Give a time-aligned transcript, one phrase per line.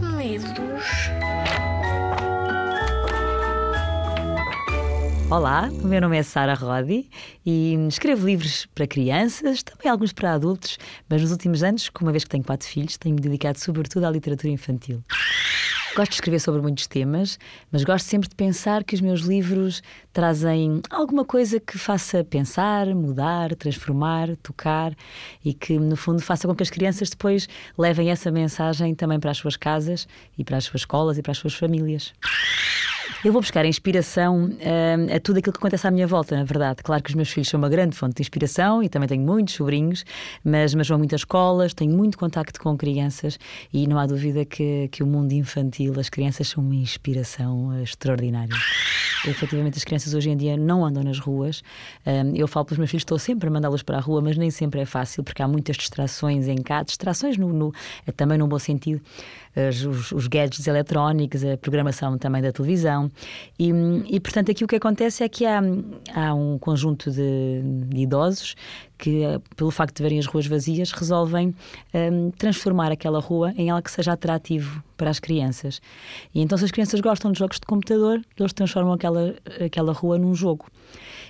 [0.00, 1.10] medos.
[5.30, 7.08] Olá, o meu nome é Sara Rodi
[7.46, 10.76] e escrevo livros para crianças, também alguns para adultos,
[11.08, 14.10] mas nos últimos anos, como uma vez que tenho quatro filhos, tenho-me dedicado sobretudo à
[14.10, 15.04] literatura infantil.
[16.00, 17.38] Gosto de escrever sobre muitos temas,
[17.70, 19.82] mas gosto sempre de pensar que os meus livros
[20.14, 24.94] trazem alguma coisa que faça pensar, mudar, transformar, tocar
[25.44, 29.30] e que, no fundo, faça com que as crianças depois levem essa mensagem também para
[29.30, 32.14] as suas casas e para as suas escolas e para as suas famílias.
[33.22, 36.82] Eu vou buscar inspiração uh, a tudo aquilo que acontece à minha volta, na verdade.
[36.82, 39.54] Claro que os meus filhos são uma grande fonte de inspiração e também tenho muitos
[39.54, 40.06] sobrinhos,
[40.42, 43.38] mas, mas a muitas escolas, tenho muito contacto com crianças
[43.74, 48.56] e não há dúvida que, que o mundo infantil, as crianças são uma inspiração extraordinária.
[49.26, 51.62] Efetivamente, as crianças hoje em dia não andam nas ruas.
[52.34, 54.50] Eu falo para os meus filhos, estou sempre a mandá-los para a rua, mas nem
[54.50, 57.74] sempre é fácil, porque há muitas distrações em casa, distrações no, no,
[58.16, 59.00] também no bom sentido,
[59.68, 63.10] os, os gadgets eletrónicos, a programação também da televisão.
[63.58, 63.70] E,
[64.08, 65.60] e, portanto, aqui o que acontece é que há,
[66.14, 68.54] há um conjunto de, de idosos
[69.00, 69.22] que,
[69.56, 71.54] pelo facto de verem as ruas vazias, resolvem
[71.94, 75.80] um, transformar aquela rua em algo que seja atrativo para as crianças.
[76.34, 79.09] E então, se as crianças gostam de jogos de computador, eles transformam aquela,
[79.64, 80.66] aquela rua num jogo.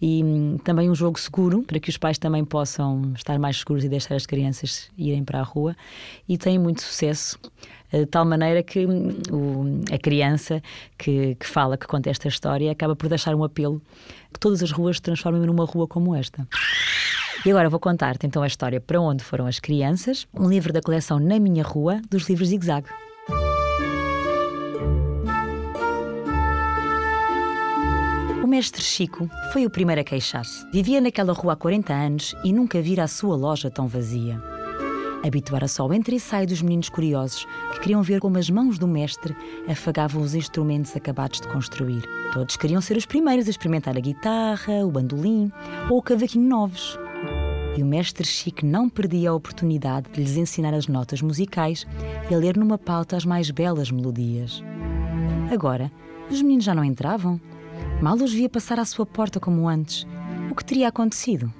[0.00, 3.84] E hum, também um jogo seguro, para que os pais também possam estar mais seguros
[3.84, 5.76] e deixar as crianças irem para a rua.
[6.28, 7.38] E tem muito sucesso
[7.92, 10.62] de tal maneira que hum, o, a criança
[10.98, 13.80] que, que fala, que conta esta história, acaba por deixar um apelo
[14.32, 16.48] que todas as ruas se transformem numa rua como esta.
[17.44, 20.80] E agora vou contar-te então a história Para Onde Foram as Crianças, um livro da
[20.80, 22.88] coleção Na Minha Rua, dos livros Zig Zag.
[28.52, 30.66] Mestre Chico foi o primeiro a queixar-se.
[30.70, 34.38] Vivia naquela rua há 40 anos e nunca vira a sua loja tão vazia.
[35.24, 38.78] Habituara só o entra e sai dos meninos curiosos que queriam ver como as mãos
[38.78, 39.34] do mestre
[39.66, 42.02] afagavam os instrumentos acabados de construir.
[42.30, 45.50] Todos queriam ser os primeiros a experimentar a guitarra, o bandolim
[45.88, 46.98] ou o cavaquinho novos
[47.74, 51.86] e o mestre Chic não perdia a oportunidade de lhes ensinar as notas musicais
[52.30, 54.62] e a ler numa pauta as mais belas melodias.
[55.50, 55.90] Agora,
[56.30, 57.40] os meninos já não entravam.
[58.02, 60.06] Mal os via passar à sua porta como antes.
[60.50, 61.52] O que teria acontecido?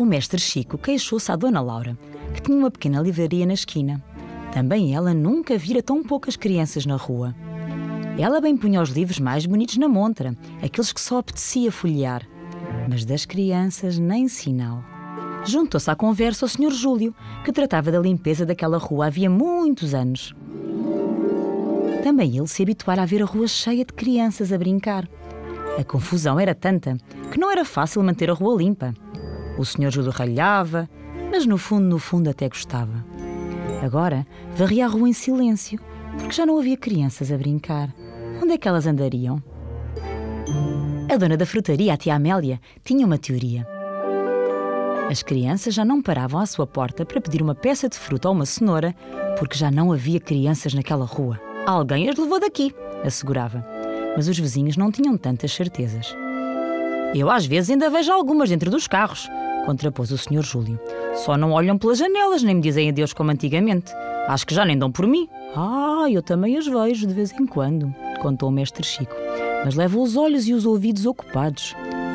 [0.00, 1.96] O mestre Chico queixou-se à Dona Laura,
[2.34, 4.02] que tinha uma pequena livraria na esquina.
[4.52, 7.34] Também ela nunca vira tão poucas crianças na rua.
[8.18, 12.26] Ela bem punha os livros mais bonitos na montra, aqueles que só apetecia folhear
[12.88, 14.82] mas das crianças nem sinal.
[15.44, 16.72] Juntou-se à conversa o Sr.
[16.72, 20.34] Júlio, que tratava da limpeza daquela rua havia muitos anos.
[22.06, 25.08] Também ele se habituara a ver a rua cheia de crianças a brincar.
[25.76, 26.96] A confusão era tanta
[27.32, 28.94] que não era fácil manter a rua limpa.
[29.58, 29.90] O Sr.
[29.90, 30.88] Júlio ralhava,
[31.32, 33.04] mas no fundo, no fundo até gostava.
[33.82, 34.24] Agora
[34.54, 35.80] varria a rua em silêncio,
[36.16, 37.92] porque já não havia crianças a brincar.
[38.40, 39.42] Onde é que elas andariam?
[41.12, 43.66] A dona da frutaria, a tia Amélia, tinha uma teoria.
[45.10, 48.34] As crianças já não paravam à sua porta para pedir uma peça de fruta ou
[48.36, 48.94] uma cenoura,
[49.36, 51.40] porque já não havia crianças naquela rua.
[51.66, 53.66] Alguém as levou daqui, assegurava.
[54.16, 56.14] Mas os vizinhos não tinham tantas certezas.
[57.14, 59.28] Eu às vezes ainda vejo algumas dentro dos carros,
[59.66, 60.42] contrapôs o Sr.
[60.42, 60.80] Júlio.
[61.14, 63.92] Só não olham pelas janelas nem me dizem adeus como antigamente.
[64.28, 65.28] Acho que já nem dão por mim.
[65.54, 69.14] Ah, eu também as vejo de vez em quando, contou o mestre Chico
[69.66, 71.74] mas levo os olhos e os ouvidos ocupados.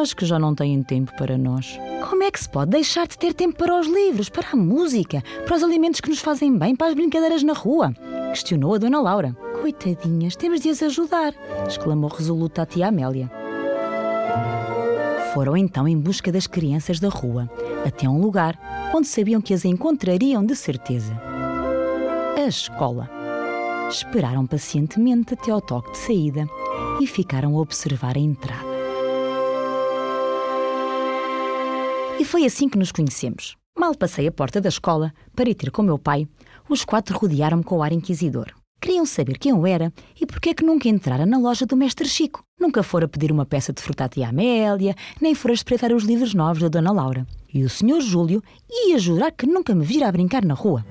[0.00, 1.76] Acho que já não têm tempo para nós.
[2.08, 5.22] Como é que se pode deixar de ter tempo para os livros, para a música,
[5.44, 7.92] para os alimentos que nos fazem bem, para as brincadeiras na rua?
[8.32, 9.36] Questionou a Dona Laura.
[9.60, 11.34] Coitadinhas, temos de as ajudar,
[11.68, 13.30] exclamou resoluta a tia Amélia.
[15.34, 17.50] Foram então em busca das crianças da rua,
[17.86, 18.58] até um lugar
[18.94, 21.12] onde sabiam que as encontrariam de certeza.
[22.34, 23.10] A escola.
[23.90, 26.46] Esperaram pacientemente até ao toque de saída
[27.02, 28.72] e ficaram a observar a entrada.
[32.18, 33.58] E foi assim que nos conhecemos.
[33.78, 36.28] Mal passei a porta da escola para ir ter com meu pai,
[36.68, 38.52] os quatro rodearam-me com o ar inquisidor.
[38.80, 42.42] Queriam saber quem eu era e por que nunca entrara na loja do mestre Chico.
[42.58, 46.62] Nunca fora pedir uma peça de fruta à Amélia, nem fora espreitar os livros novos
[46.62, 47.26] da Dona Laura.
[47.54, 50.84] E o senhor Júlio ia jurar que nunca me vira a brincar na rua.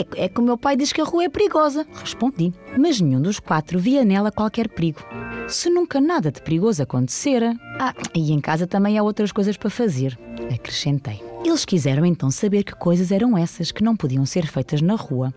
[0.00, 2.52] É, é que o meu pai diz que a rua é perigosa, respondi.
[2.78, 5.00] Mas nenhum dos quatro via nela qualquer perigo.
[5.46, 7.54] Se nunca nada de perigoso acontecera.
[7.78, 10.18] Ah, e em casa também há outras coisas para fazer,
[10.52, 11.29] acrescentei.
[11.44, 15.32] Eles quiseram então saber que coisas eram essas que não podiam ser feitas na rua.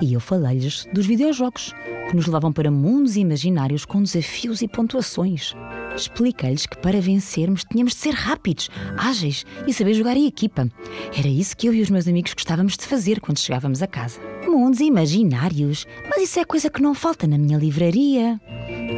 [0.00, 1.74] E eu falei-lhes dos videojogos,
[2.08, 5.54] que nos levavam para mundos imaginários com desafios e pontuações.
[5.96, 10.68] Expliquei-lhes que para vencermos tínhamos de ser rápidos, ágeis e saber jogar em equipa.
[11.16, 14.20] Era isso que eu e os meus amigos gostávamos de fazer quando chegávamos a casa.
[14.46, 18.40] Mundos imaginários, mas isso é coisa que não falta na minha livraria.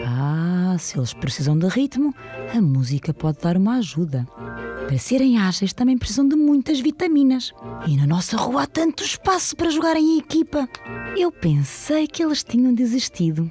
[0.06, 2.14] Ah, se eles precisam de ritmo,
[2.54, 4.26] a música pode dar uma ajuda.
[4.90, 7.52] Para serem ágeis também precisam de muitas vitaminas.
[7.87, 10.69] E na nossa rua há tanto espaço para jogarem em equipa.
[11.16, 13.48] Eu pensei que eles tinham desistido.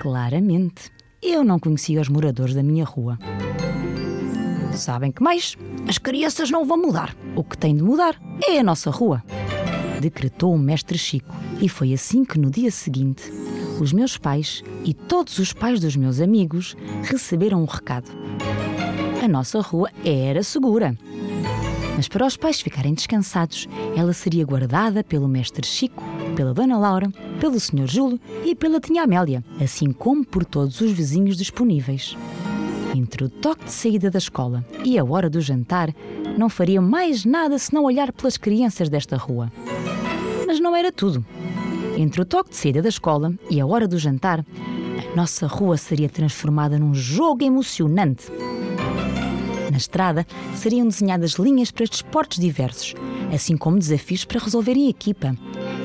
[0.00, 0.90] Claramente,
[1.20, 3.18] eu não conhecia os moradores da minha rua.
[4.72, 5.58] Sabem que mais?
[5.86, 7.14] As crianças não vão mudar.
[7.36, 8.18] O que tem de mudar
[8.48, 9.22] é a nossa rua.
[10.00, 11.36] Decretou o mestre Chico.
[11.60, 13.30] E foi assim que no dia seguinte,
[13.78, 18.10] os meus pais e todos os pais dos meus amigos receberam um recado.
[19.22, 20.96] A nossa rua era segura.
[21.94, 26.02] Mas para os pais ficarem descansados, ela seria guardada pelo mestre Chico,
[26.34, 27.86] pela Dona Laura, pelo Sr.
[27.86, 32.16] Júlio e pela Tinha Amélia, assim como por todos os vizinhos disponíveis.
[32.94, 35.94] Entre o toque de saída da escola e a hora do jantar,
[36.38, 39.52] não faria mais nada senão olhar pelas crianças desta rua.
[40.46, 41.22] Mas não era tudo.
[41.98, 45.76] Entre o toque de saída da escola e a hora do jantar, a nossa rua
[45.76, 48.32] seria transformada num jogo emocionante.
[49.80, 52.94] Estrada seriam desenhadas linhas para desportos diversos,
[53.34, 55.34] assim como desafios para resolver em equipa.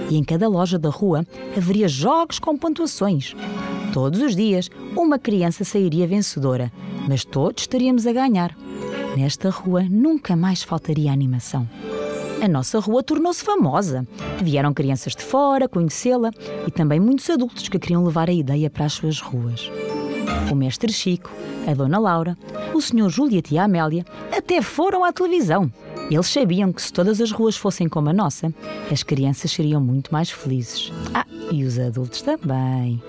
[0.09, 1.25] E em cada loja da rua
[1.56, 3.36] haveria jogos com pontuações.
[3.94, 6.71] Todos os dias, uma criança sairia vencedora,
[7.07, 8.56] mas todos teríamos a ganhar.
[9.15, 11.68] Nesta rua nunca mais faltaria animação.
[12.42, 14.06] A nossa rua tornou-se famosa.
[14.42, 16.31] Vieram crianças de fora conhecê-la
[16.68, 19.71] e também muitos adultos que queriam levar a ideia para as suas ruas.
[20.51, 21.31] O mestre Chico,
[21.68, 22.38] a dona Laura,
[22.74, 24.06] o senhor Júlio e a tia Amélia
[24.36, 25.71] até foram à televisão.
[26.09, 28.53] Eles sabiam que se todas as ruas fossem como a nossa,
[28.92, 30.92] as crianças seriam muito mais felizes.
[31.13, 33.01] Ah, e os adultos também.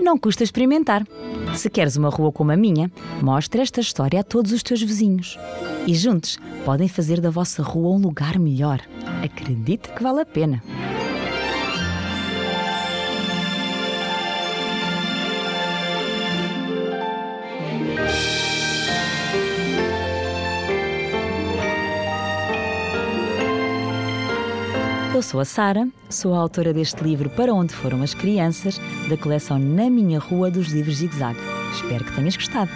[0.00, 1.04] Não custa experimentar.
[1.56, 2.90] Se queres uma rua como a minha,
[3.20, 5.36] mostra esta história a todos os teus vizinhos.
[5.86, 8.80] E juntos podem fazer da vossa rua um lugar melhor.
[9.24, 10.62] Acredite que vale a pena.
[25.16, 28.78] Eu sou a Sara, sou a autora deste livro Para Onde Foram as Crianças,
[29.08, 31.38] da coleção Na Minha Rua dos Livros Zig Zag.
[31.72, 32.70] Espero que tenhas gostado.